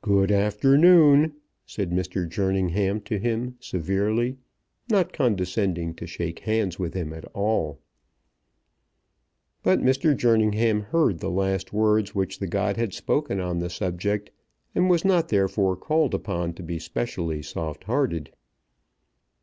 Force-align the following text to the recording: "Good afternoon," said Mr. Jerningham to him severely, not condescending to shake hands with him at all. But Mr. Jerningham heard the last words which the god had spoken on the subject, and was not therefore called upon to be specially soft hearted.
"Good 0.00 0.32
afternoon," 0.32 1.34
said 1.66 1.90
Mr. 1.90 2.26
Jerningham 2.26 3.02
to 3.02 3.18
him 3.18 3.58
severely, 3.60 4.38
not 4.90 5.12
condescending 5.12 5.92
to 5.96 6.06
shake 6.06 6.38
hands 6.38 6.78
with 6.78 6.94
him 6.94 7.12
at 7.12 7.26
all. 7.34 7.78
But 9.62 9.80
Mr. 9.82 10.16
Jerningham 10.16 10.80
heard 10.84 11.18
the 11.18 11.28
last 11.28 11.74
words 11.74 12.14
which 12.14 12.38
the 12.38 12.46
god 12.48 12.78
had 12.78 12.94
spoken 12.94 13.38
on 13.38 13.58
the 13.58 13.68
subject, 13.68 14.30
and 14.74 14.88
was 14.88 15.04
not 15.04 15.28
therefore 15.28 15.76
called 15.76 16.14
upon 16.14 16.54
to 16.54 16.62
be 16.62 16.78
specially 16.78 17.42
soft 17.42 17.84
hearted. 17.84 18.30